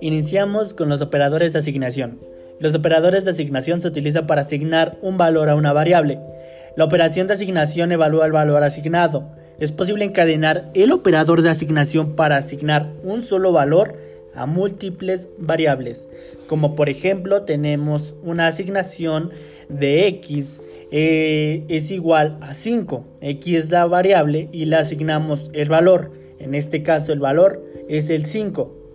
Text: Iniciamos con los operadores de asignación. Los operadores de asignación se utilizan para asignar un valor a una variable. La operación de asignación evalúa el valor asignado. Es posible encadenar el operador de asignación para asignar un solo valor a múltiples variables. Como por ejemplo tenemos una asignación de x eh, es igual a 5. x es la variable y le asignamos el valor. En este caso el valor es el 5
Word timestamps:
Iniciamos 0.00 0.74
con 0.74 0.88
los 0.88 1.02
operadores 1.02 1.52
de 1.52 1.58
asignación. 1.58 2.20
Los 2.60 2.74
operadores 2.74 3.24
de 3.24 3.32
asignación 3.32 3.80
se 3.80 3.88
utilizan 3.88 4.26
para 4.26 4.42
asignar 4.42 4.96
un 5.02 5.18
valor 5.18 5.48
a 5.48 5.56
una 5.56 5.72
variable. 5.72 6.20
La 6.76 6.84
operación 6.84 7.26
de 7.26 7.34
asignación 7.34 7.90
evalúa 7.90 8.26
el 8.26 8.32
valor 8.32 8.62
asignado. 8.62 9.28
Es 9.58 9.72
posible 9.72 10.04
encadenar 10.04 10.70
el 10.74 10.92
operador 10.92 11.42
de 11.42 11.50
asignación 11.50 12.14
para 12.14 12.36
asignar 12.36 12.92
un 13.02 13.22
solo 13.22 13.52
valor 13.52 13.96
a 14.38 14.46
múltiples 14.46 15.28
variables. 15.38 16.08
Como 16.46 16.74
por 16.74 16.88
ejemplo 16.88 17.42
tenemos 17.42 18.14
una 18.22 18.46
asignación 18.46 19.30
de 19.68 20.06
x 20.08 20.60
eh, 20.90 21.64
es 21.68 21.90
igual 21.90 22.38
a 22.40 22.54
5. 22.54 23.04
x 23.20 23.54
es 23.54 23.70
la 23.70 23.86
variable 23.86 24.48
y 24.52 24.64
le 24.64 24.76
asignamos 24.76 25.50
el 25.52 25.68
valor. 25.68 26.12
En 26.38 26.54
este 26.54 26.82
caso 26.82 27.12
el 27.12 27.20
valor 27.20 27.62
es 27.88 28.10
el 28.10 28.26
5 28.26 28.87